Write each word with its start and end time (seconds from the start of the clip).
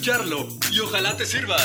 Escucharlo 0.00 0.48
y 0.72 0.80
ojalá 0.80 1.14
te 1.14 1.26
sirva. 1.26 1.58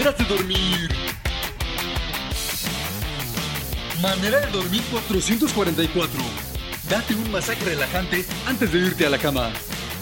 Mi 0.00 0.06
manera 0.06 0.24
de 0.24 0.34
dormir. 0.34 0.88
Manera 4.00 4.40
de 4.40 4.46
dormir 4.46 4.82
444. 4.90 6.20
Date 6.88 7.14
un 7.14 7.30
masaje 7.30 7.62
relajante 7.66 8.24
antes 8.46 8.72
de 8.72 8.78
irte 8.78 9.04
a 9.04 9.10
la 9.10 9.18
cama. 9.18 9.52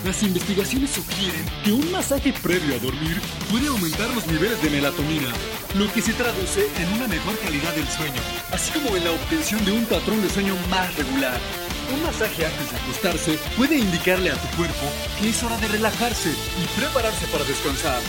Las 0.05 0.23
investigaciones 0.23 0.91
sugieren 0.91 1.45
que 1.65 1.73
un 1.73 1.91
masaje 1.91 2.33
previo 2.33 2.77
a 2.77 2.79
dormir 2.79 3.21
puede 3.51 3.67
aumentar 3.67 4.09
los 4.15 4.25
niveles 4.29 4.63
de 4.63 4.71
melatonina, 4.71 5.33
lo 5.75 5.93
que 5.93 6.01
se 6.01 6.13
traduce 6.13 6.69
en 6.81 6.93
una 6.93 7.09
mejor 7.09 7.37
calidad 7.41 7.75
del 7.75 7.89
sueño, 7.89 8.23
así 8.53 8.71
como 8.71 8.97
en 8.97 9.03
la 9.03 9.11
obtención 9.11 9.65
de 9.65 9.73
un 9.73 9.85
patrón 9.87 10.23
de 10.23 10.31
sueño 10.31 10.55
más 10.71 10.95
regular. 10.95 11.41
Un 11.93 12.05
masaje 12.05 12.47
antes 12.47 12.71
de 12.71 12.79
acostarse 12.79 13.39
puede 13.57 13.77
indicarle 13.77 14.31
a 14.31 14.37
tu 14.37 14.57
cuerpo 14.57 14.87
que 15.19 15.31
es 15.31 15.43
hora 15.43 15.57
de 15.57 15.67
relajarse 15.67 16.31
y 16.31 16.79
prepararse 16.79 17.27
para 17.33 17.43
descansar. 17.43 18.01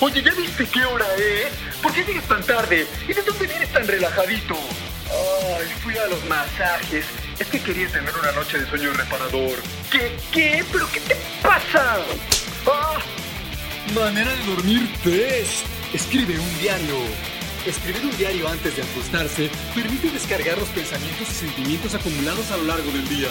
Oye, 0.00 0.22
¿ya 0.22 0.32
viste 0.32 0.64
qué 0.66 0.84
hora 0.84 1.06
es? 1.16 1.52
¿Por 1.82 1.92
qué 1.92 2.04
sigues 2.04 2.22
tan 2.28 2.40
tarde? 2.44 2.86
¿Y 3.08 3.12
de 3.12 3.20
dónde 3.22 3.46
vienes 3.48 3.72
tan 3.72 3.84
relajadito? 3.84 4.54
Ay, 4.54 5.66
fui 5.82 5.96
a 5.98 6.06
los 6.06 6.24
masajes. 6.26 7.04
Es 7.36 7.48
que 7.48 7.60
quería 7.60 7.88
tener 7.88 8.14
una 8.14 8.30
noche 8.30 8.60
de 8.60 8.66
sueño 8.66 8.92
reparador. 8.92 9.58
¿Qué? 9.90 10.16
¿Qué? 10.30 10.64
¿Pero 10.70 10.88
qué 10.92 11.00
te 11.00 11.16
pasa? 11.42 11.96
¡Ah! 12.70 12.98
Manera 13.92 14.30
de 14.30 14.44
dormir 14.44 14.88
3. 15.02 15.64
Escribe 15.92 16.38
un 16.38 16.58
diario. 16.60 16.96
Escribir 17.66 18.04
un 18.04 18.16
diario 18.16 18.48
antes 18.48 18.76
de 18.76 18.82
acostarse 18.82 19.50
permite 19.74 20.10
descargar 20.12 20.58
los 20.58 20.68
pensamientos 20.68 21.28
y 21.28 21.34
sentimientos 21.34 21.96
acumulados 21.96 22.52
a 22.52 22.56
lo 22.56 22.64
largo 22.64 22.92
del 22.92 23.08
día. 23.08 23.30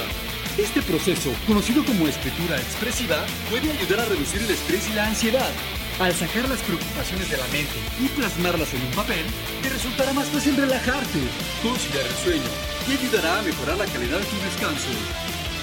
Este 0.57 0.81
proceso, 0.81 1.33
conocido 1.45 1.85
como 1.85 2.09
escritura 2.09 2.57
expresiva, 2.57 3.25
puede 3.49 3.71
ayudar 3.71 4.01
a 4.01 4.05
reducir 4.09 4.41
el 4.41 4.51
estrés 4.51 4.89
y 4.89 4.93
la 4.93 5.07
ansiedad. 5.07 5.51
Al 5.99 6.13
sacar 6.13 6.47
las 6.47 6.59
preocupaciones 6.61 7.27
de 7.31 7.37
la 7.37 7.47
mente 7.47 7.73
y 7.99 8.07
plasmarlas 8.09 8.71
en 8.71 8.81
un 8.83 8.91
papel, 8.91 9.25
te 9.63 9.69
resultará 9.69 10.13
más 10.13 10.27
fácil 10.27 10.55
relajarte, 10.55 11.25
conciliar 11.63 12.05
el 12.05 12.13
sueño 12.21 12.51
y 12.87 12.91
ayudará 12.91 13.39
a 13.39 13.41
mejorar 13.41 13.77
la 13.79 13.85
calidad 13.87 14.19
de 14.19 14.25
tu 14.25 14.37
descanso. 14.45 14.93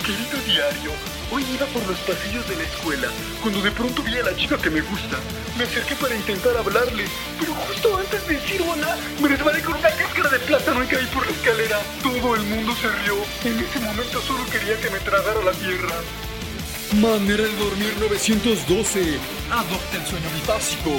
Querido 0.02 0.36
diario, 0.44 0.90
hoy 1.30 1.44
iba 1.54 1.66
por 1.66 1.86
los 1.86 1.98
pasillos 2.00 2.48
de 2.48 2.56
la 2.56 2.64
escuela 2.64 3.08
cuando 3.42 3.62
de 3.62 3.70
pronto 3.70 4.02
vi 4.02 4.18
a 4.18 4.24
la 4.24 4.34
chica 4.34 4.58
que 4.58 4.70
me 4.70 4.80
gusta. 4.80 5.22
Me 5.56 5.64
acerqué 5.64 5.94
para 5.94 6.16
intentar 6.16 6.56
hablarle, 6.56 7.04
pero 7.38 7.54
justo 7.54 7.96
antes 7.96 8.26
de 8.26 8.34
decir 8.34 8.60
hola, 8.66 8.98
me 9.22 9.28
resbalé 9.28 9.62
con 9.62 9.74
una 9.74 9.88
cáscara 9.88 10.30
de 10.30 10.38
plátano 10.40 10.82
y 10.82 10.86
caí 10.88 11.06
por 11.14 11.24
la 11.24 11.32
escalera. 11.32 11.78
Todo 12.02 12.34
el 12.34 12.42
mundo 12.42 12.74
se 12.74 12.90
rió. 13.06 13.14
En 13.44 13.56
ese 13.60 13.78
momento 13.78 14.20
solo 14.20 14.44
quería 14.50 14.80
que 14.80 14.90
me 14.90 14.98
tragara 14.98 15.44
la 15.44 15.52
tierra. 15.52 15.94
Manera 17.00 17.42
de 17.42 17.56
dormir 17.56 17.94
912. 17.98 19.18
Adopta 19.50 19.96
el 19.96 20.06
sueño 20.06 20.28
bifásico. 20.34 20.90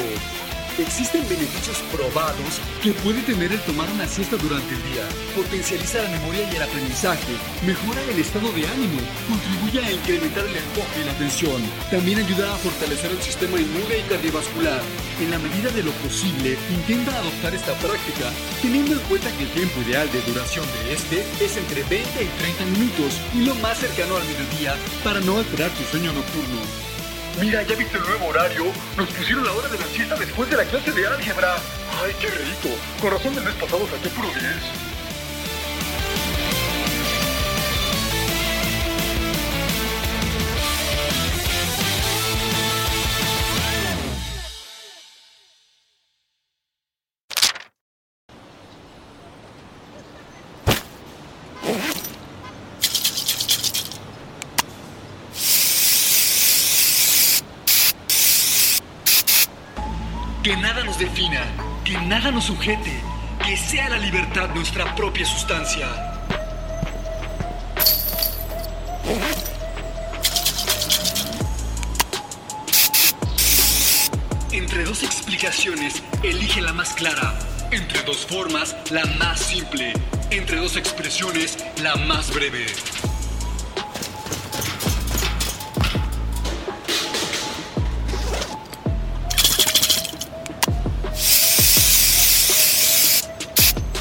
Existen 0.78 1.24
beneficios 1.30 1.78
probados 1.90 2.60
que 2.84 2.92
puede 3.00 3.22
tener 3.22 3.52
el 3.52 3.60
tomar 3.62 3.90
una 3.92 4.06
siesta 4.08 4.36
durante 4.36 4.76
el 4.76 4.84
día. 4.92 5.08
Potencializa 5.34 6.04
la 6.04 6.10
memoria 6.10 6.52
y 6.52 6.56
el 6.56 6.64
aprendizaje, 6.64 7.32
mejora 7.66 8.02
el 8.04 8.20
estado 8.20 8.52
de 8.52 8.68
ánimo, 8.68 9.00
contribuye 9.28 9.80
a 9.80 9.92
incrementar 9.92 10.46
el 10.46 10.58
enfoque 10.58 11.00
y 11.02 11.06
la 11.06 11.12
atención. 11.14 11.64
También 11.90 12.20
ayuda 12.20 12.54
a 12.54 12.58
fortalecer 12.58 13.12
el 13.12 13.22
sistema 13.22 13.58
inmune 13.58 14.00
y 14.00 14.10
cardiovascular. 14.10 14.82
En 15.22 15.32
la 15.32 15.40
medida 15.40 15.72
de 15.72 15.84
lo 15.84 15.92
posible, 16.04 16.58
intenta 16.70 17.18
adoptar 17.18 17.56
esta 17.56 17.74
práctica, 17.76 18.30
teniendo 18.62 18.94
en 18.94 19.08
cuenta 19.08 19.32
que 19.38 19.44
el 19.44 19.52
tiempo 19.52 19.82
ideal 19.88 20.12
de 20.12 20.22
duración 20.28 20.66
de 20.68 20.94
este 20.94 21.26
es 21.40 21.56
entre 21.56 21.84
20 21.84 22.24
y 22.24 22.28
30 22.28 22.66
minutos 22.78 23.22
y 23.34 23.46
lo 23.46 23.56
más 23.56 23.80
cercano 23.80 24.18
al 24.18 24.28
mediodía 24.28 24.76
para 25.04 25.22
no 25.22 25.38
alterar 25.38 25.72
tu 25.72 25.84
sueño 25.84 26.12
nocturno. 26.12 26.85
Mira, 27.40 27.64
¿ya 27.64 27.76
viste 27.76 27.98
el 27.98 28.04
nuevo 28.04 28.28
horario? 28.28 28.64
Nos 28.96 29.10
pusieron 29.10 29.44
la 29.44 29.52
hora 29.52 29.68
de 29.68 29.78
la 29.78 29.86
siesta 29.88 30.16
después 30.16 30.50
de 30.50 30.56
la 30.56 30.64
clase 30.64 30.92
de 30.94 31.06
álgebra. 31.06 31.56
Ay, 32.02 32.14
qué 32.22 32.28
rico. 32.28 32.70
Con 33.02 33.12
razón 33.12 33.36
del 33.36 33.44
mes 33.44 33.54
pasado 33.56 33.86
saqué 33.88 34.10
puro 34.10 34.30
10. 34.30 34.95
Defina, 60.94 61.42
que 61.84 61.98
nada 61.98 62.32
nos 62.32 62.46
sujete, 62.46 62.92
que 63.44 63.58
sea 63.58 63.90
la 63.90 63.98
libertad 63.98 64.50
nuestra 64.54 64.96
propia 64.96 65.26
sustancia. 65.26 65.88
Entre 74.52 74.84
dos 74.86 75.04
explicaciones, 75.04 76.04
elige 76.24 76.62
la 76.62 76.72
más 76.72 76.94
clara. 76.94 77.38
Entre 77.72 78.04
dos 78.04 78.26
formas, 78.26 78.76
la 78.92 79.06
más 79.18 79.40
simple. 79.40 79.94
Entre 80.30 80.58
dos 80.58 80.78
expresiones, 80.78 81.58
la 81.82 81.96
más 81.96 82.34
breve. 82.34 82.68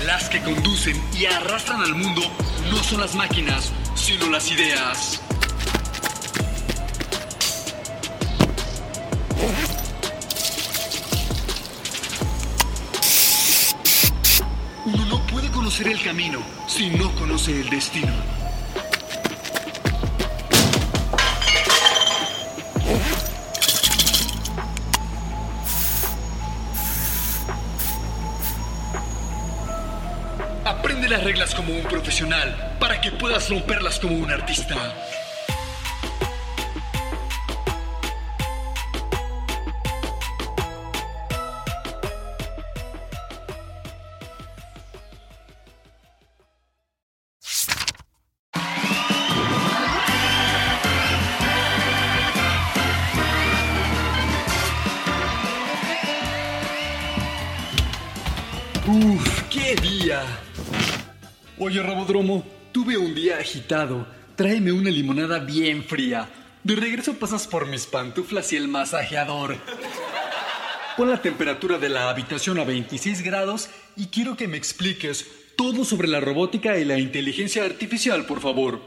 Las 0.06 0.28
que 0.28 0.42
conducen 0.42 1.00
y 1.18 1.24
arrastran 1.24 1.80
al 1.80 1.94
mundo 1.94 2.20
no 2.70 2.82
son 2.82 3.00
las 3.00 3.14
máquinas, 3.14 3.72
sino 3.94 4.28
las 4.28 4.50
ideas. 4.50 5.22
Uno 14.84 15.04
no 15.06 15.26
puede 15.26 15.50
conocer 15.50 15.88
el 15.88 16.02
camino 16.02 16.40
si 16.66 16.90
no 16.90 17.10
conoce 17.14 17.62
el 17.62 17.70
destino. 17.70 18.12
Como 31.64 31.78
un 31.78 31.84
profesional 31.84 32.76
para 32.78 33.00
que 33.00 33.10
puedas 33.12 33.48
romperlas 33.48 33.98
como 33.98 34.16
un 34.16 34.30
artista. 34.30 34.76
Oye, 61.64 61.82
Robodromo, 61.82 62.44
tuve 62.72 62.98
un 62.98 63.14
día 63.14 63.38
agitado. 63.38 64.06
Tráeme 64.36 64.70
una 64.70 64.90
limonada 64.90 65.38
bien 65.38 65.82
fría. 65.82 66.28
De 66.62 66.76
regreso 66.76 67.14
pasas 67.14 67.46
por 67.48 67.66
mis 67.66 67.86
pantuflas 67.86 68.52
y 68.52 68.56
el 68.56 68.68
masajeador. 68.68 69.56
Pon 70.98 71.08
la 71.08 71.22
temperatura 71.22 71.78
de 71.78 71.88
la 71.88 72.10
habitación 72.10 72.58
a 72.58 72.64
26 72.64 73.22
grados 73.22 73.70
y 73.96 74.08
quiero 74.08 74.36
que 74.36 74.46
me 74.46 74.58
expliques 74.58 75.26
todo 75.56 75.86
sobre 75.86 76.06
la 76.06 76.20
robótica 76.20 76.76
y 76.76 76.84
la 76.84 76.98
inteligencia 76.98 77.64
artificial, 77.64 78.26
por 78.26 78.42
favor. 78.42 78.82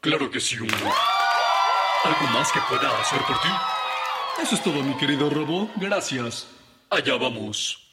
Claro 0.00 0.28
que 0.28 0.40
sí, 0.40 0.56
Hugo. 0.58 0.92
¿Algo 2.02 2.26
más 2.32 2.50
que 2.50 2.58
pueda 2.68 2.90
hacer 3.02 3.20
por 3.20 3.40
ti? 3.40 3.48
Eso 4.42 4.56
es 4.56 4.64
todo, 4.64 4.82
mi 4.82 4.96
querido 4.96 5.30
robot. 5.30 5.70
Gracias. 5.76 6.48
Allá 6.90 7.14
vamos. 7.18 7.85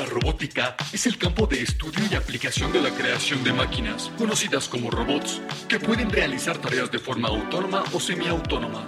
La 0.00 0.06
robótica 0.06 0.76
es 0.94 1.04
el 1.04 1.18
campo 1.18 1.46
de 1.46 1.60
estudio 1.60 2.02
y 2.10 2.14
aplicación 2.14 2.72
de 2.72 2.80
la 2.80 2.88
creación 2.88 3.44
de 3.44 3.52
máquinas, 3.52 4.10
conocidas 4.16 4.66
como 4.66 4.90
robots, 4.90 5.42
que 5.68 5.78
pueden 5.78 6.08
realizar 6.08 6.56
tareas 6.56 6.90
de 6.90 6.98
forma 6.98 7.28
autónoma 7.28 7.84
o 7.92 8.00
semiautónoma. 8.00 8.86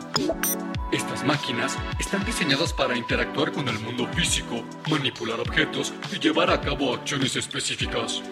Estas 0.90 1.22
máquinas 1.22 1.76
están 2.00 2.24
diseñadas 2.24 2.72
para 2.72 2.96
interactuar 2.96 3.52
con 3.52 3.68
el 3.68 3.78
mundo 3.80 4.08
físico, 4.14 4.64
manipular 4.88 5.38
objetos 5.38 5.92
y 6.10 6.18
llevar 6.18 6.50
a 6.50 6.62
cabo 6.62 6.94
acciones 6.94 7.36
específicas. 7.36 8.22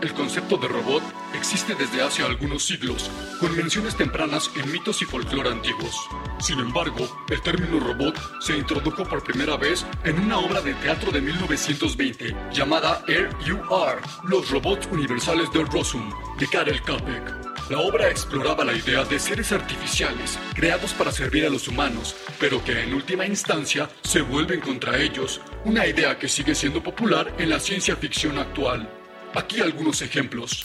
El 0.00 0.14
concepto 0.14 0.56
de 0.56 0.68
robot 0.68 1.02
existe 1.34 1.74
desde 1.74 2.02
hace 2.02 2.22
algunos 2.22 2.64
siglos, 2.64 3.10
con 3.40 3.56
menciones 3.56 3.96
tempranas 3.96 4.48
en 4.54 4.70
mitos 4.70 5.02
y 5.02 5.04
folclore 5.04 5.50
antiguos. 5.50 6.08
Sin 6.38 6.60
embargo, 6.60 7.08
el 7.28 7.42
término 7.42 7.80
robot 7.80 8.16
se 8.40 8.56
introdujo 8.56 9.02
por 9.04 9.24
primera 9.24 9.56
vez 9.56 9.84
en 10.04 10.20
una 10.20 10.38
obra 10.38 10.60
de 10.60 10.74
teatro 10.74 11.10
de 11.10 11.20
1920 11.20 12.36
llamada 12.52 13.02
Air 13.08 13.30
Are, 13.72 14.00
Los 14.22 14.48
Robots 14.50 14.88
Universales 14.92 15.50
de 15.52 15.64
Rossum, 15.64 16.12
de 16.38 16.46
Karel 16.46 16.80
Capek. 16.82 17.48
La 17.68 17.80
obra 17.80 18.08
exploraba 18.08 18.64
la 18.64 18.74
idea 18.74 19.02
de 19.02 19.18
seres 19.18 19.50
artificiales 19.50 20.38
creados 20.54 20.94
para 20.94 21.10
servir 21.10 21.44
a 21.44 21.50
los 21.50 21.66
humanos, 21.66 22.14
pero 22.38 22.62
que 22.62 22.84
en 22.84 22.94
última 22.94 23.26
instancia 23.26 23.90
se 24.02 24.22
vuelven 24.22 24.60
contra 24.60 24.96
ellos, 24.96 25.40
una 25.64 25.86
idea 25.86 26.20
que 26.20 26.28
sigue 26.28 26.54
siendo 26.54 26.84
popular 26.84 27.34
en 27.36 27.50
la 27.50 27.58
ciencia 27.58 27.96
ficción 27.96 28.38
actual. 28.38 28.88
Aquí 29.34 29.60
algunos 29.60 30.00
ejemplos. 30.02 30.64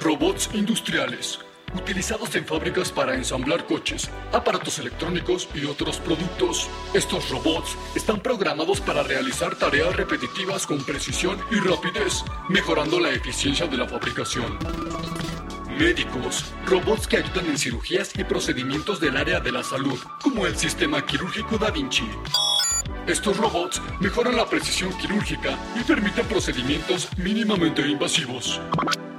Robots 0.00 0.48
industriales, 0.54 1.40
utilizados 1.74 2.34
en 2.36 2.46
fábricas 2.46 2.92
para 2.92 3.14
ensamblar 3.14 3.66
coches, 3.66 4.08
aparatos 4.32 4.78
electrónicos 4.78 5.48
y 5.54 5.64
otros 5.64 5.98
productos. 5.98 6.68
Estos 6.94 7.28
robots 7.28 7.76
están 7.94 8.20
programados 8.20 8.80
para 8.80 9.02
realizar 9.02 9.56
tareas 9.56 9.94
repetitivas 9.96 10.66
con 10.66 10.84
precisión 10.84 11.38
y 11.50 11.56
rapidez, 11.56 12.24
mejorando 12.48 13.00
la 13.00 13.10
eficiencia 13.10 13.66
de 13.66 13.76
la 13.76 13.88
fabricación. 13.88 14.56
Médicos, 15.76 16.44
robots 16.66 17.08
que 17.08 17.16
ayudan 17.16 17.46
en 17.46 17.58
cirugías 17.58 18.12
y 18.16 18.24
procedimientos 18.24 19.00
del 19.00 19.16
área 19.16 19.40
de 19.40 19.52
la 19.52 19.64
salud, 19.64 19.98
como 20.22 20.46
el 20.46 20.56
sistema 20.56 21.04
quirúrgico 21.04 21.58
Da 21.58 21.70
Vinci. 21.70 22.08
Estos 23.10 23.38
robots 23.38 23.82
mejoran 23.98 24.36
la 24.36 24.48
precisión 24.48 24.96
quirúrgica 24.96 25.58
y 25.74 25.82
permiten 25.82 26.24
procedimientos 26.26 27.08
mínimamente 27.16 27.82
invasivos. 27.82 28.60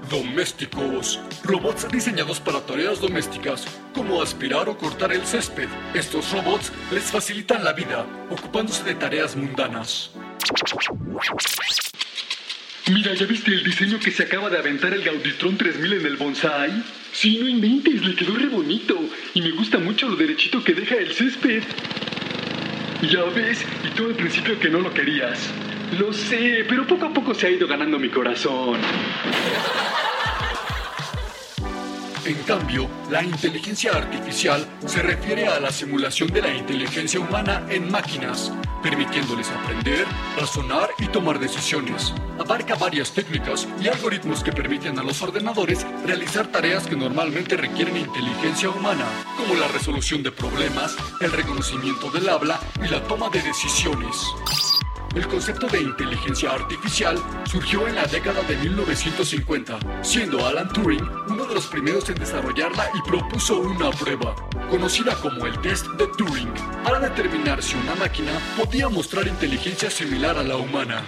Domésticos. 0.09 1.19
Robots 1.43 1.91
diseñados 1.91 2.39
para 2.39 2.61
tareas 2.61 3.01
domésticas, 3.01 3.65
como 3.93 4.21
aspirar 4.21 4.69
o 4.69 4.77
cortar 4.77 5.11
el 5.11 5.25
césped. 5.25 5.67
Estos 5.93 6.31
robots 6.31 6.71
les 6.89 7.03
facilitan 7.03 7.65
la 7.65 7.73
vida, 7.73 8.05
ocupándose 8.29 8.85
de 8.85 8.95
tareas 8.95 9.35
mundanas. 9.35 10.11
Mira, 12.87 13.13
¿ya 13.13 13.25
viste 13.25 13.51
el 13.51 13.65
diseño 13.65 13.99
que 13.99 14.11
se 14.11 14.23
acaba 14.23 14.49
de 14.49 14.57
aventar 14.57 14.93
el 14.93 15.03
Gauditron 15.03 15.57
3000 15.57 15.93
en 15.93 16.05
el 16.05 16.15
bonsai? 16.15 16.81
Sí, 17.11 17.39
no 17.41 17.47
inventes, 17.49 18.01
le 18.05 18.15
quedó 18.15 18.35
re 18.35 18.47
bonito. 18.47 18.97
Y 19.33 19.41
me 19.41 19.51
gusta 19.51 19.79
mucho 19.79 20.07
lo 20.07 20.15
derechito 20.15 20.63
que 20.63 20.73
deja 20.73 20.95
el 20.95 21.11
césped. 21.11 21.63
Ya 23.01 23.23
ves, 23.23 23.65
y 23.83 23.89
tú 23.95 24.05
al 24.05 24.15
principio 24.15 24.59
que 24.59 24.69
no 24.69 24.79
lo 24.79 24.93
querías. 24.93 25.49
Lo 25.97 26.13
sé, 26.13 26.65
pero 26.69 26.85
poco 26.85 27.07
a 27.07 27.13
poco 27.13 27.33
se 27.33 27.47
ha 27.47 27.49
ido 27.49 27.67
ganando 27.67 27.97
mi 27.97 28.09
corazón. 28.09 28.79
En 32.23 32.35
cambio, 32.43 32.87
la 33.09 33.23
inteligencia 33.23 33.91
artificial 33.93 34.65
se 34.85 35.01
refiere 35.01 35.47
a 35.47 35.59
la 35.59 35.71
simulación 35.71 36.29
de 36.29 36.41
la 36.43 36.53
inteligencia 36.53 37.19
humana 37.19 37.65
en 37.69 37.89
máquinas, 37.89 38.53
permitiéndoles 38.81 39.49
aprender, 39.51 40.05
razonar 40.37 40.89
y 40.97 41.07
tomar 41.07 41.39
decisiones. 41.39 42.13
Abarca 42.39 42.75
varias 42.75 43.11
técnicas 43.11 43.67
y 43.79 43.87
algoritmos 43.87 44.43
que 44.43 44.51
permiten 44.51 44.99
a 44.99 45.03
los 45.03 45.21
ordenadores 45.21 45.85
realizar 46.05 46.47
tareas 46.47 46.87
que 46.87 46.95
normalmente 46.95 47.57
requieren 47.57 47.97
inteligencia 47.97 48.69
humana, 48.69 49.05
como 49.37 49.59
la 49.59 49.67
resolución 49.67 50.23
de 50.23 50.31
problemas, 50.31 50.95
el 51.19 51.31
reconocimiento 51.31 52.09
del 52.11 52.29
habla 52.29 52.59
y 52.83 52.87
la 52.87 53.03
toma 53.03 53.29
de 53.29 53.41
decisiones. 53.41 54.15
El 55.13 55.27
concepto 55.27 55.67
de 55.67 55.81
inteligencia 55.81 56.51
artificial 56.51 57.17
surgió 57.43 57.85
en 57.85 57.95
la 57.95 58.05
década 58.05 58.41
de 58.43 58.55
1950, 58.55 59.77
siendo 60.01 60.45
Alan 60.45 60.69
Turing 60.69 61.05
uno 61.27 61.45
de 61.45 61.55
los 61.55 61.67
primeros 61.67 62.09
en 62.09 62.15
desarrollarla 62.15 62.89
y 62.93 63.09
propuso 63.09 63.59
una 63.59 63.91
prueba, 63.91 64.35
conocida 64.69 65.15
como 65.15 65.45
el 65.45 65.59
test 65.59 65.85
de 65.97 66.07
Turing, 66.17 66.53
para 66.83 66.99
determinar 66.99 67.61
si 67.61 67.75
una 67.75 67.95
máquina 67.95 68.31
podía 68.57 68.87
mostrar 68.87 69.27
inteligencia 69.27 69.89
similar 69.89 70.37
a 70.37 70.43
la 70.43 70.55
humana. 70.55 71.03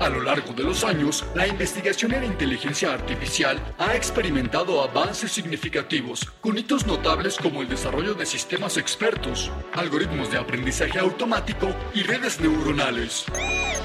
A 0.00 0.08
lo 0.08 0.22
largo 0.22 0.52
de 0.52 0.62
los 0.62 0.84
años, 0.84 1.24
la 1.34 1.48
investigación 1.48 2.14
en 2.14 2.22
inteligencia 2.22 2.92
artificial 2.92 3.60
ha 3.78 3.96
experimentado 3.96 4.80
avances 4.80 5.32
significativos, 5.32 6.24
con 6.40 6.56
hitos 6.56 6.86
notables 6.86 7.36
como 7.36 7.62
el 7.62 7.68
desarrollo 7.68 8.14
de 8.14 8.24
sistemas 8.24 8.76
expertos, 8.76 9.50
algoritmos 9.74 10.30
de 10.30 10.38
aprendizaje 10.38 11.00
automático 11.00 11.74
y 11.94 12.04
redes 12.04 12.38
neuronales. 12.38 13.24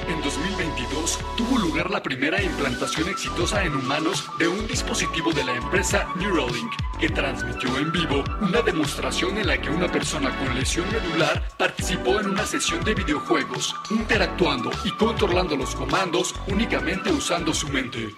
En 0.06 0.22
2022 0.22 1.18
tuvo 1.36 1.58
lugar 1.58 1.90
la 1.90 2.02
primera 2.02 2.40
implantación 2.40 3.08
exitosa 3.08 3.64
en 3.64 3.74
humanos 3.74 4.24
de 4.38 4.46
un 4.46 4.68
dispositivo 4.68 5.32
de 5.32 5.42
la 5.42 5.56
empresa 5.56 6.06
Neuralink, 6.16 6.72
que 7.00 7.08
transmitió 7.08 7.76
en 7.78 7.90
vivo 7.90 8.22
una 8.40 8.62
demostración 8.62 9.36
en 9.38 9.48
la 9.48 9.60
que 9.60 9.70
una 9.70 9.90
persona 9.90 10.30
con 10.38 10.54
lesión 10.54 10.86
medular 10.92 11.42
participó 11.58 12.20
en 12.20 12.28
una 12.28 12.46
sesión 12.46 12.84
de 12.84 12.94
videojuegos, 12.94 13.74
interactuando 13.90 14.70
y 14.84 14.90
controlando 14.92 15.56
los 15.56 15.74
comandos 15.74 16.03
únicamente 16.48 17.10
usando 17.10 17.54
su 17.54 17.66
mente. 17.68 18.10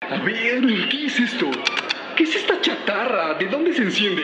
A 0.00 0.16
ver, 0.22 0.88
¿qué 0.88 1.04
es 1.04 1.20
esto? 1.20 1.50
¿Qué 2.16 2.24
es 2.24 2.34
esta 2.34 2.58
chatarra? 2.62 3.34
¿De 3.34 3.46
dónde 3.46 3.74
se 3.74 3.82
enciende? 3.82 4.22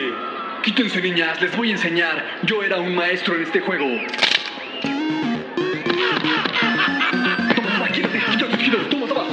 Quítense 0.63 0.99
niñas, 0.99 1.39
les 1.41 1.55
voy 1.55 1.69
a 1.69 1.73
enseñar. 1.73 2.39
Yo 2.43 2.63
era 2.63 2.79
un 2.79 2.95
maestro 2.95 3.35
en 3.35 3.43
este 3.43 3.59
juego. 3.61 3.85
Toma, 7.55 7.87
quítate, 7.91 8.19
quítate, 8.31 8.57
quítate, 8.57 8.85
toma, 8.89 9.07
toma. 9.07 9.25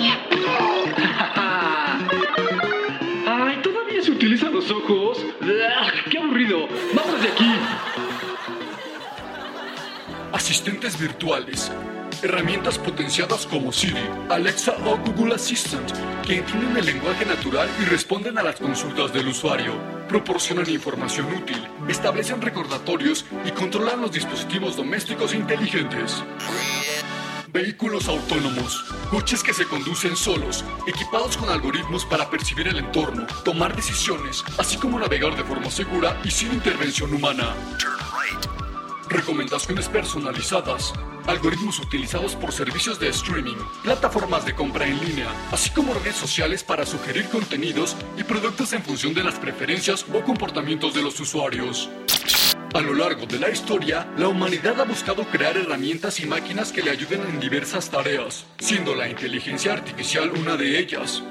Ay, 3.47 3.57
todavía 3.63 4.03
se 4.03 4.11
utilizan 4.11 4.53
los 4.53 4.71
ojos. 4.71 5.25
¡Qué 6.11 6.19
aburrido! 6.19 6.69
¡Vamos 6.93 7.23
de 7.23 7.29
aquí! 7.29 7.51
Asistentes 10.33 11.01
virtuales 11.01 11.73
herramientas 12.23 12.79
potenciadas 12.79 13.47
como 13.47 13.73
Siri, 13.73 14.05
Alexa 14.29 14.77
o 14.85 14.97
Google 14.99 15.35
Assistant, 15.35 15.91
que 16.25 16.39
entienden 16.39 16.77
el 16.77 16.87
lenguaje 16.87 17.25
natural 17.27 17.69
y 17.81 17.85
responden 17.85 18.39
a 18.39 18.43
las 18.43 18.57
consultas 18.57 19.13
del 19.13 19.29
usuario, 19.29 19.73
proporcionan 20.09 20.69
información 20.71 21.27
útil, 21.35 21.67
establecen 21.89 22.41
recordatorios 22.41 23.25
y 23.45 23.51
controlan 23.51 24.01
los 24.01 24.13
dispositivos 24.13 24.77
domésticos 24.77 25.35
inteligentes. 25.35 26.23
Vehículos 27.53 28.09
autónomos, 28.09 28.83
coches 29.11 29.43
que 29.43 29.53
se 29.53 29.67
conducen 29.67 30.17
solos, 30.17 30.65
equipados 30.87 31.37
con 31.37 31.51
algoritmos 31.51 32.07
para 32.07 32.31
percibir 32.31 32.69
el 32.69 32.79
entorno, 32.79 33.27
tomar 33.45 33.77
decisiones, 33.77 34.43
así 34.59 34.79
como 34.79 34.99
navegar 34.99 35.37
de 35.37 35.45
forma 35.45 35.71
segura 35.71 36.19
y 36.25 36.31
sin 36.31 36.53
intervención 36.53 37.13
humana. 37.13 37.55
Recomendaciones 39.11 39.87
personalizadas, 39.89 40.95
algoritmos 41.27 41.79
utilizados 41.79 42.35
por 42.35 42.53
servicios 42.53 42.99
de 42.99 43.09
streaming, 43.09 43.57
plataformas 43.83 44.45
de 44.45 44.55
compra 44.55 44.87
en 44.87 44.99
línea, 45.01 45.29
así 45.51 45.71
como 45.71 45.95
redes 45.95 46.17
sociales 46.17 46.63
para 46.65 46.87
sugerir 46.87 47.29
contenidos 47.29 47.97
y 48.17 48.25
productos 48.25 48.73
en 48.73 48.83
función 48.83 49.15
de 49.15 49.25
las 49.25 49.39
preferencias 49.39 50.05
o 50.13 50.21
comportamientos 50.23 50.95
de 50.95 51.03
los 51.03 51.19
usuarios. 51.21 51.89
A 52.75 52.81
lo 52.81 52.95
largo 52.95 53.27
de 53.27 53.39
la 53.39 53.51
historia, 53.51 54.11
la 54.17 54.29
humanidad 54.29 54.81
ha 54.81 54.85
buscado 54.85 55.25
crear 55.25 55.59
herramientas 55.59 56.21
y 56.21 56.27
máquinas 56.27 56.73
que 56.73 56.83
le 56.83 56.91
ayuden 56.91 57.21
en 57.29 57.39
diversas 57.39 57.91
tareas, 57.91 58.47
siendo 58.59 58.95
la 58.95 59.09
inteligencia 59.09 59.75
artificial 59.75 60.31
una 60.31 60.57
de 60.57 60.79
ellas. 60.79 61.23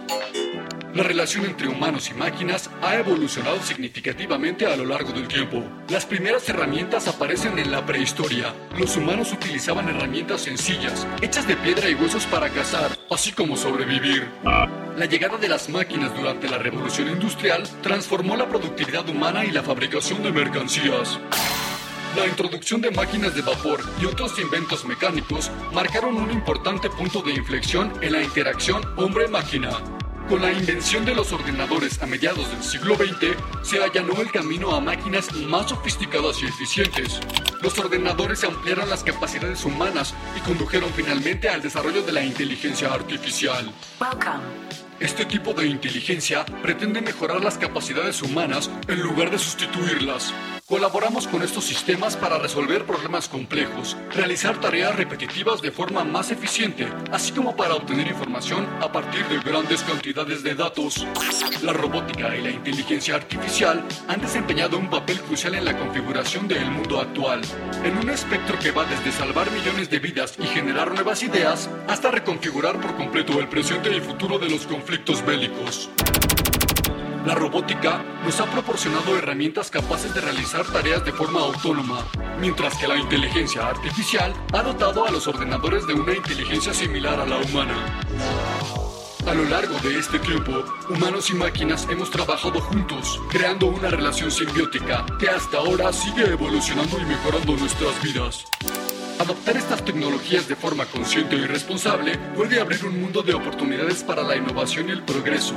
La 0.93 1.03
relación 1.03 1.45
entre 1.45 1.69
humanos 1.69 2.09
y 2.09 2.13
máquinas 2.13 2.69
ha 2.81 2.95
evolucionado 2.95 3.61
significativamente 3.61 4.65
a 4.65 4.75
lo 4.75 4.83
largo 4.83 5.13
del 5.13 5.25
tiempo. 5.25 5.63
Las 5.87 6.05
primeras 6.05 6.49
herramientas 6.49 7.07
aparecen 7.07 7.57
en 7.59 7.71
la 7.71 7.85
prehistoria. 7.85 8.53
Los 8.77 8.97
humanos 8.97 9.31
utilizaban 9.31 9.87
herramientas 9.87 10.41
sencillas, 10.41 11.07
hechas 11.21 11.47
de 11.47 11.55
piedra 11.55 11.89
y 11.89 11.93
huesos 11.93 12.25
para 12.25 12.49
cazar, 12.49 12.91
así 13.09 13.31
como 13.31 13.55
sobrevivir. 13.55 14.27
La 14.43 15.05
llegada 15.05 15.37
de 15.37 15.47
las 15.47 15.69
máquinas 15.69 16.13
durante 16.13 16.49
la 16.49 16.57
revolución 16.57 17.07
industrial 17.07 17.63
transformó 17.81 18.35
la 18.35 18.49
productividad 18.49 19.07
humana 19.07 19.45
y 19.45 19.51
la 19.51 19.63
fabricación 19.63 20.21
de 20.23 20.33
mercancías. 20.33 21.19
La 22.17 22.27
introducción 22.27 22.81
de 22.81 22.91
máquinas 22.91 23.33
de 23.33 23.41
vapor 23.43 23.79
y 24.01 24.05
otros 24.05 24.37
inventos 24.37 24.83
mecánicos 24.83 25.49
marcaron 25.73 26.17
un 26.17 26.31
importante 26.31 26.89
punto 26.89 27.21
de 27.21 27.31
inflexión 27.31 27.93
en 28.01 28.11
la 28.11 28.21
interacción 28.21 28.83
hombre-máquina. 28.97 29.69
Con 30.31 30.41
la 30.41 30.53
invención 30.53 31.03
de 31.03 31.13
los 31.13 31.33
ordenadores 31.33 32.01
a 32.01 32.05
mediados 32.05 32.49
del 32.49 32.63
siglo 32.63 32.95
XX, 32.95 33.35
se 33.63 33.83
allanó 33.83 34.21
el 34.21 34.31
camino 34.31 34.73
a 34.73 34.79
máquinas 34.79 35.29
más 35.33 35.71
sofisticadas 35.71 36.41
y 36.41 36.45
eficientes. 36.45 37.19
Los 37.61 37.77
ordenadores 37.77 38.45
ampliaron 38.45 38.89
las 38.89 39.03
capacidades 39.03 39.65
humanas 39.65 40.15
y 40.37 40.39
condujeron 40.39 40.89
finalmente 40.93 41.49
al 41.49 41.61
desarrollo 41.61 42.01
de 42.03 42.13
la 42.13 42.23
inteligencia 42.23 42.93
artificial. 42.93 43.73
Este 45.01 45.25
tipo 45.25 45.51
de 45.51 45.67
inteligencia 45.67 46.45
pretende 46.45 47.01
mejorar 47.01 47.43
las 47.43 47.57
capacidades 47.57 48.21
humanas 48.21 48.71
en 48.87 49.01
lugar 49.01 49.31
de 49.31 49.37
sustituirlas. 49.37 50.33
Colaboramos 50.71 51.27
con 51.27 51.41
estos 51.41 51.65
sistemas 51.65 52.15
para 52.15 52.37
resolver 52.37 52.85
problemas 52.85 53.27
complejos, 53.27 53.97
realizar 54.15 54.57
tareas 54.61 54.95
repetitivas 54.95 55.61
de 55.61 55.69
forma 55.69 56.05
más 56.05 56.31
eficiente, 56.31 56.87
así 57.11 57.33
como 57.33 57.57
para 57.57 57.75
obtener 57.75 58.07
información 58.07 58.65
a 58.79 58.89
partir 58.89 59.27
de 59.27 59.39
grandes 59.39 59.81
cantidades 59.81 60.43
de 60.43 60.55
datos. 60.55 61.05
La 61.61 61.73
robótica 61.73 62.33
y 62.37 62.41
la 62.41 62.51
inteligencia 62.51 63.15
artificial 63.15 63.83
han 64.07 64.21
desempeñado 64.21 64.77
un 64.77 64.89
papel 64.89 65.19
crucial 65.19 65.55
en 65.55 65.65
la 65.65 65.77
configuración 65.77 66.47
del 66.47 66.71
mundo 66.71 67.01
actual, 67.01 67.41
en 67.83 67.97
un 67.97 68.09
espectro 68.09 68.57
que 68.57 68.71
va 68.71 68.85
desde 68.85 69.11
salvar 69.11 69.51
millones 69.51 69.89
de 69.89 69.99
vidas 69.99 70.35
y 70.39 70.45
generar 70.45 70.93
nuevas 70.93 71.21
ideas, 71.21 71.69
hasta 71.89 72.11
reconfigurar 72.11 72.79
por 72.79 72.95
completo 72.95 73.37
el 73.41 73.49
presente 73.49 73.93
y 73.93 73.99
futuro 73.99 74.39
de 74.39 74.49
los 74.49 74.65
conflictos 74.67 75.21
bélicos. 75.25 75.89
La 77.25 77.35
robótica 77.35 78.03
nos 78.25 78.39
ha 78.39 78.45
proporcionado 78.45 79.15
herramientas 79.15 79.69
capaces 79.69 80.11
de 80.13 80.21
realizar 80.21 80.65
tareas 80.65 81.05
de 81.05 81.11
forma 81.11 81.41
autónoma, 81.41 82.03
mientras 82.39 82.75
que 82.77 82.87
la 82.87 82.97
inteligencia 82.97 83.67
artificial 83.67 84.33
ha 84.53 84.63
dotado 84.63 85.05
a 85.05 85.11
los 85.11 85.27
ordenadores 85.27 85.85
de 85.85 85.93
una 85.93 86.15
inteligencia 86.15 86.73
similar 86.73 87.19
a 87.19 87.27
la 87.27 87.37
humana. 87.37 88.01
A 89.27 89.35
lo 89.35 89.43
largo 89.43 89.77
de 89.83 89.99
este 89.99 90.17
tiempo, 90.17 90.63
humanos 90.89 91.29
y 91.29 91.35
máquinas 91.35 91.87
hemos 91.91 92.09
trabajado 92.09 92.59
juntos, 92.59 93.21
creando 93.29 93.67
una 93.67 93.89
relación 93.89 94.31
simbiótica 94.31 95.05
que 95.19 95.29
hasta 95.29 95.57
ahora 95.57 95.93
sigue 95.93 96.23
evolucionando 96.23 96.97
y 96.97 97.05
mejorando 97.05 97.55
nuestras 97.55 98.01
vidas. 98.01 98.45
Adoptar 99.19 99.57
estas 99.57 99.85
tecnologías 99.85 100.47
de 100.47 100.55
forma 100.55 100.85
consciente 100.85 101.35
y 101.35 101.45
responsable 101.45 102.17
puede 102.35 102.59
abrir 102.59 102.83
un 102.83 102.99
mundo 102.99 103.21
de 103.21 103.35
oportunidades 103.35 104.03
para 104.03 104.23
la 104.23 104.35
innovación 104.35 104.89
y 104.89 104.93
el 104.93 105.03
progreso. 105.03 105.53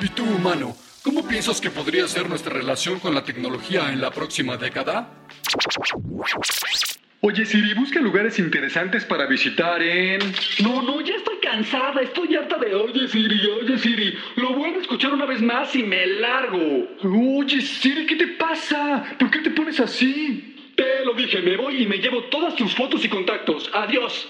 ¿Y 0.00 0.08
tú, 0.10 0.24
humano? 0.24 0.76
¿Cómo 1.02 1.26
piensas 1.26 1.60
que 1.60 1.70
podría 1.70 2.06
ser 2.06 2.28
nuestra 2.28 2.52
relación 2.52 3.00
con 3.00 3.14
la 3.14 3.24
tecnología 3.24 3.92
en 3.92 4.00
la 4.00 4.10
próxima 4.10 4.56
década? 4.56 5.26
Oye 7.20 7.44
Siri, 7.44 7.74
busca 7.74 8.00
lugares 8.00 8.38
interesantes 8.38 9.04
para 9.04 9.26
visitar 9.26 9.82
en... 9.82 10.20
No, 10.62 10.82
no, 10.82 11.00
ya 11.00 11.14
estoy 11.16 11.38
cansada, 11.42 12.00
estoy 12.00 12.36
harta 12.36 12.58
de... 12.58 12.74
Oye 12.74 13.08
Siri, 13.08 13.40
oye 13.60 13.78
Siri, 13.78 14.16
lo 14.36 14.54
vuelvo 14.54 14.78
a 14.78 14.82
escuchar 14.82 15.12
una 15.12 15.26
vez 15.26 15.42
más 15.42 15.74
y 15.74 15.82
me 15.82 16.06
largo. 16.06 16.88
Oye 17.02 17.60
Siri, 17.60 18.06
¿qué 18.06 18.14
te 18.14 18.28
pasa? 18.28 19.16
¿Por 19.18 19.30
qué 19.32 19.40
te 19.40 19.50
pones 19.50 19.80
así? 19.80 20.72
Te 20.76 21.04
lo 21.04 21.14
dije, 21.14 21.42
me 21.42 21.56
voy 21.56 21.82
y 21.82 21.86
me 21.86 21.98
llevo 21.98 22.22
todas 22.24 22.54
tus 22.54 22.72
fotos 22.72 23.04
y 23.04 23.08
contactos. 23.08 23.68
Adiós. 23.74 24.28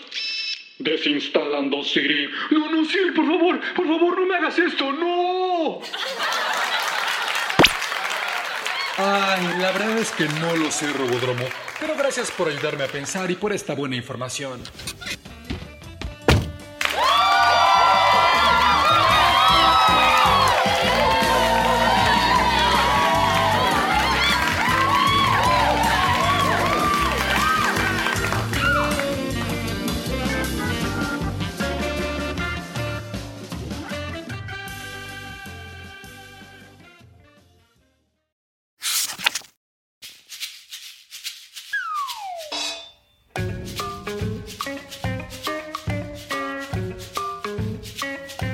Desinstalando 0.79 1.83
Siri. 1.83 2.29
No, 2.51 2.71
no, 2.71 2.85
Siri, 2.85 3.11
por 3.11 3.27
favor, 3.27 3.61
por 3.75 3.87
favor, 3.87 4.21
no 4.21 4.27
me 4.27 4.37
hagas 4.37 4.59
esto, 4.59 4.93
no. 4.93 5.81
Ay, 8.97 9.59
la 9.61 9.73
verdad 9.73 9.99
es 9.99 10.11
que 10.11 10.25
no 10.41 10.57
lo 10.57 10.71
sé, 10.71 10.93
Robodromo. 10.93 11.45
Pero 11.81 11.95
gracias 11.97 12.31
por 12.31 12.49
ayudarme 12.49 12.85
a 12.85 12.89
pensar 12.89 13.31
y 13.31 13.37
por 13.37 13.53
esta 13.53 13.75
buena 13.75 13.97
información. 13.97 14.61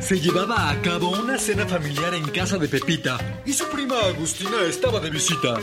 Se 0.04 0.20
llevaba 0.20 0.68
a 0.68 0.82
cabo 0.82 1.08
una 1.08 1.38
cena 1.38 1.64
familiar 1.64 2.12
en 2.12 2.28
casa 2.28 2.58
de 2.58 2.68
Pepita 2.68 3.16
y 3.46 3.54
su 3.54 3.66
prima 3.68 3.99
Agustina 4.00 4.61
estaba 4.68 5.00
de 5.00 5.08
visita. 5.08 5.54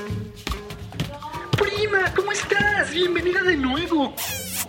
Prima, 1.56 2.12
¿cómo 2.16 2.32
estás? 2.32 2.90
Bienvenida 2.90 3.44
de 3.44 3.56
nuevo. 3.56 4.16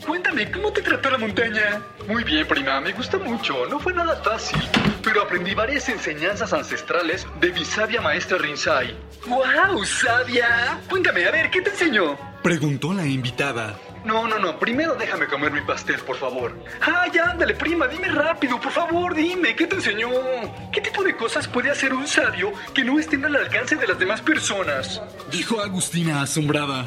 Cuéntame, 0.07 0.51
¿cómo 0.51 0.75
te 0.75 0.83
trató 0.83 1.09
la 1.09 1.17
montaña? 1.17 1.81
Muy 2.07 2.23
bien, 2.23 2.47
prima, 2.47 2.83
me 2.83 2.93
gustó 2.93 3.19
mucho. 3.19 3.65
No 3.65 3.81
fue 3.81 3.95
nada 3.95 4.17
fácil, 4.17 4.61
pero 5.03 5.23
aprendí 5.23 5.55
varias 5.55 5.89
enseñanzas 5.89 6.53
ancestrales 6.53 7.27
de 7.41 7.51
mi 7.53 7.65
sabia 7.65 8.03
maestra 8.03 8.37
Rinsai. 8.37 8.95
¡Wow, 9.27 9.83
sabia! 9.87 10.83
Cuéntame, 10.91 11.25
a 11.25 11.31
ver, 11.31 11.51
¿qué 11.51 11.63
te 11.63 11.71
enseñó? 11.71 12.19
Preguntó 12.43 12.93
la 12.93 13.07
invitada. 13.07 13.79
No, 14.05 14.27
no, 14.27 14.39
no. 14.39 14.59
Primero 14.59 14.95
déjame 14.95 15.27
comer 15.27 15.53
mi 15.53 15.61
pastel, 15.61 16.01
por 16.01 16.17
favor. 16.17 16.57
¡Ay, 16.81 17.13
ándale, 17.19 17.55
prima! 17.55 17.87
Dime 17.87 18.09
rápido, 18.09 18.61
por 18.61 18.73
favor, 18.73 19.15
dime. 19.15 19.55
¿Qué 19.55 19.67
te 19.67 19.77
enseñó? 19.77 20.11
¿Qué 20.73 20.81
tipo 20.81 21.03
de 21.03 21.17
cosas 21.17 21.47
puede 21.47 21.71
hacer 21.71 21.93
un 21.95 22.07
sabio 22.07 22.53
que 22.75 22.85
no 22.85 22.99
estén 22.99 23.25
al 23.25 23.37
alcance 23.37 23.77
de 23.77 23.87
las 23.87 23.99
demás 23.99 24.21
personas? 24.21 25.01
Dijo 25.31 25.61
Agustina 25.61 26.23
asombrada. 26.23 26.87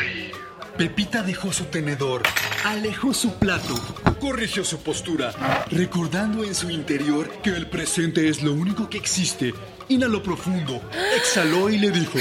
Ay. 0.00 0.32
Pepita 0.76 1.22
dejó 1.24 1.52
su 1.52 1.64
tenedor, 1.64 2.22
alejó 2.64 3.12
su 3.12 3.34
plato, 3.34 3.74
corrigió 4.20 4.64
su 4.64 4.80
postura, 4.80 5.32
recordando 5.72 6.44
en 6.44 6.54
su 6.54 6.70
interior 6.70 7.28
que 7.42 7.50
el 7.50 7.66
presente 7.66 8.28
es 8.28 8.44
lo 8.44 8.52
único 8.52 8.88
que 8.88 8.96
existe. 8.96 9.54
Inhaló 9.88 10.22
profundo, 10.22 10.80
exhaló 11.16 11.68
y 11.68 11.78
le 11.78 11.90
dijo... 11.90 12.18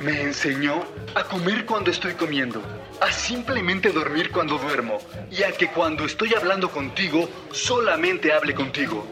Me 0.00 0.22
enseñó 0.22 0.84
a 1.14 1.24
comer 1.24 1.64
cuando 1.64 1.90
estoy 1.90 2.12
comiendo, 2.14 2.62
a 3.00 3.10
simplemente 3.10 3.90
dormir 3.90 4.30
cuando 4.30 4.58
duermo 4.58 4.98
y 5.30 5.42
a 5.42 5.52
que 5.52 5.68
cuando 5.68 6.04
estoy 6.04 6.34
hablando 6.34 6.70
contigo, 6.70 7.28
solamente 7.50 8.32
hable 8.32 8.54
contigo. 8.54 9.06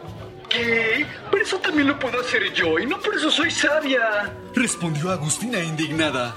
¿Qué? 0.49 1.07
Pero 1.31 1.43
eso 1.43 1.59
también 1.59 1.89
lo 1.89 1.99
puedo 1.99 2.21
hacer 2.21 2.53
yo 2.53 2.79
y 2.79 2.87
no 2.87 3.01
por 3.01 3.15
eso 3.15 3.31
soy 3.31 3.51
sabia. 3.51 4.33
Respondió 4.55 5.11
Agustina 5.11 5.59
indignada. 5.61 6.35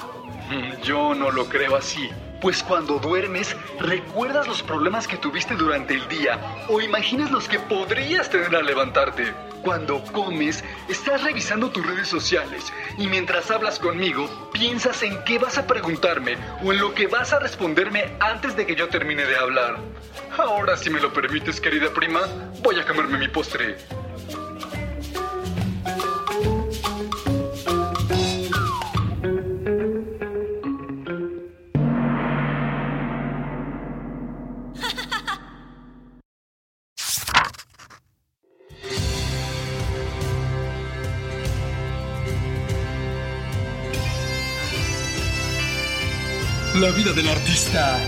Mm, 0.49 0.81
yo 0.81 1.13
no 1.13 1.29
lo 1.29 1.47
creo 1.49 1.75
así. 1.75 2.09
Pues 2.39 2.63
cuando 2.63 2.99
duermes, 2.99 3.55
recuerdas 3.79 4.47
los 4.47 4.63
problemas 4.63 5.07
que 5.07 5.17
tuviste 5.17 5.55
durante 5.55 5.95
el 5.95 6.07
día 6.07 6.39
o 6.69 6.79
imaginas 6.79 7.31
los 7.31 7.47
que 7.47 7.59
podrías 7.59 8.29
tener 8.29 8.55
al 8.55 8.65
levantarte. 8.65 9.33
Cuando 9.63 10.03
comes, 10.13 10.63
estás 10.87 11.23
revisando 11.23 11.69
tus 11.69 11.85
redes 11.85 12.07
sociales 12.07 12.71
y 12.97 13.07
mientras 13.07 13.51
hablas 13.51 13.79
conmigo, 13.79 14.29
piensas 14.53 15.03
en 15.03 15.23
qué 15.23 15.39
vas 15.39 15.57
a 15.57 15.67
preguntarme 15.67 16.37
o 16.63 16.71
en 16.71 16.79
lo 16.79 16.93
que 16.93 17.07
vas 17.07 17.33
a 17.33 17.39
responderme 17.39 18.15
antes 18.19 18.55
de 18.55 18.65
que 18.65 18.75
yo 18.75 18.87
termine 18.87 19.25
de 19.25 19.35
hablar. 19.35 19.77
Ahora, 20.37 20.77
si 20.77 20.89
me 20.89 20.99
lo 20.99 21.11
permites, 21.11 21.59
querida 21.59 21.89
prima, 21.93 22.21
voy 22.61 22.79
a 22.79 22.85
comerme 22.85 23.17
mi 23.17 23.27
postre. 23.27 23.77
La 46.88 46.94
vida 46.94 47.12
del 47.12 47.27
artista. 47.27 48.00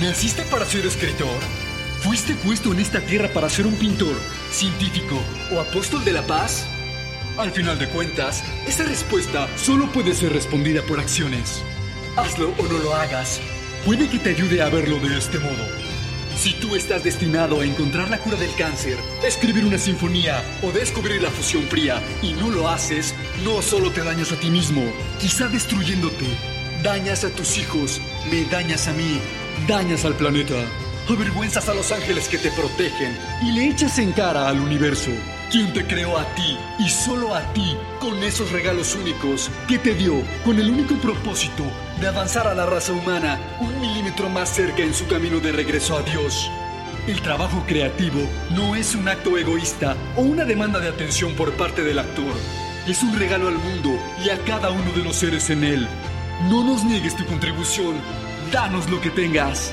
¿Naciste 0.00 0.42
para 0.42 0.64
ser 0.64 0.86
escritor? 0.86 1.40
¿Fuiste 2.02 2.36
puesto 2.36 2.72
en 2.72 2.78
esta 2.78 3.00
tierra 3.00 3.28
para 3.32 3.48
ser 3.48 3.66
un 3.66 3.74
pintor, 3.74 4.14
científico 4.52 5.20
o 5.52 5.58
apóstol 5.58 6.04
de 6.04 6.12
la 6.12 6.24
paz? 6.24 6.68
Al 7.36 7.50
final 7.50 7.80
de 7.80 7.88
cuentas, 7.88 8.44
esa 8.68 8.84
respuesta 8.84 9.48
solo 9.56 9.90
puede 9.90 10.14
ser 10.14 10.34
respondida 10.34 10.82
por 10.82 11.00
acciones. 11.00 11.64
Hazlo 12.14 12.54
o 12.56 12.62
no 12.62 12.78
lo 12.78 12.94
hagas. 12.94 13.40
Puede 13.84 14.08
que 14.08 14.20
te 14.20 14.30
ayude 14.30 14.62
a 14.62 14.68
verlo 14.68 15.00
de 15.00 15.18
este 15.18 15.40
modo. 15.40 15.85
Si 16.36 16.52
tú 16.52 16.76
estás 16.76 17.02
destinado 17.02 17.60
a 17.60 17.64
encontrar 17.64 18.10
la 18.10 18.18
cura 18.18 18.36
del 18.36 18.54
cáncer, 18.56 18.98
escribir 19.26 19.64
una 19.64 19.78
sinfonía 19.78 20.44
o 20.62 20.70
descubrir 20.70 21.22
la 21.22 21.30
fusión 21.30 21.62
fría 21.64 22.02
y 22.22 22.34
no 22.34 22.50
lo 22.50 22.68
haces, 22.68 23.14
no 23.42 23.62
solo 23.62 23.90
te 23.90 24.04
dañas 24.04 24.32
a 24.32 24.36
ti 24.36 24.50
mismo, 24.50 24.82
quizá 25.18 25.48
destruyéndote, 25.48 26.26
dañas 26.82 27.24
a 27.24 27.30
tus 27.30 27.56
hijos, 27.56 28.02
me 28.30 28.44
dañas 28.44 28.86
a 28.86 28.92
mí, 28.92 29.18
dañas 29.66 30.04
al 30.04 30.14
planeta, 30.14 30.62
avergüenzas 31.08 31.70
a 31.70 31.74
los 31.74 31.90
ángeles 31.90 32.28
que 32.28 32.36
te 32.36 32.50
protegen 32.50 33.16
y 33.42 33.52
le 33.52 33.68
echas 33.70 33.98
en 33.98 34.12
cara 34.12 34.46
al 34.46 34.60
universo. 34.60 35.12
¿Quién 35.50 35.72
te 35.72 35.86
creó 35.86 36.18
a 36.18 36.24
ti 36.34 36.58
y 36.80 36.88
solo 36.88 37.32
a 37.32 37.40
ti 37.52 37.76
con 38.00 38.20
esos 38.24 38.50
regalos 38.50 38.96
únicos 38.96 39.48
que 39.68 39.78
te 39.78 39.94
dio 39.94 40.14
con 40.44 40.58
el 40.58 40.68
único 40.68 40.96
propósito 40.96 41.62
de 42.00 42.08
avanzar 42.08 42.48
a 42.48 42.54
la 42.54 42.66
raza 42.66 42.92
humana 42.92 43.38
un 43.60 43.80
milímetro 43.80 44.28
más 44.28 44.48
cerca 44.48 44.82
en 44.82 44.92
su 44.92 45.06
camino 45.06 45.38
de 45.38 45.52
regreso 45.52 45.96
a 45.96 46.02
Dios? 46.02 46.50
El 47.06 47.22
trabajo 47.22 47.62
creativo 47.64 48.28
no 48.56 48.74
es 48.74 48.96
un 48.96 49.06
acto 49.08 49.38
egoísta 49.38 49.96
o 50.16 50.22
una 50.22 50.44
demanda 50.44 50.80
de 50.80 50.88
atención 50.88 51.34
por 51.34 51.52
parte 51.52 51.84
del 51.84 52.00
actor. 52.00 52.34
Es 52.88 53.04
un 53.04 53.16
regalo 53.16 53.46
al 53.46 53.58
mundo 53.58 53.96
y 54.24 54.30
a 54.30 54.38
cada 54.38 54.70
uno 54.70 54.90
de 54.96 55.04
los 55.04 55.14
seres 55.14 55.48
en 55.50 55.62
él. 55.62 55.86
No 56.50 56.64
nos 56.64 56.82
niegues 56.82 57.14
tu 57.14 57.24
contribución. 57.24 57.94
Danos 58.50 58.90
lo 58.90 59.00
que 59.00 59.10
tengas. 59.10 59.72